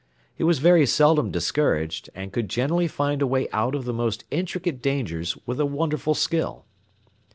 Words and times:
He 0.33 0.43
was 0.43 0.57
very 0.57 0.87
seldom 0.87 1.29
discouraged, 1.29 2.09
and 2.15 2.33
could 2.33 2.49
generally 2.49 2.87
find 2.87 3.21
a 3.21 3.27
way 3.27 3.47
out 3.53 3.75
of 3.75 3.85
the 3.85 3.93
most 3.93 4.23
intricate 4.31 4.81
dangers 4.81 5.37
with 5.45 5.59
a 5.59 5.65
wonderful 5.67 6.15
skill. 6.15 6.65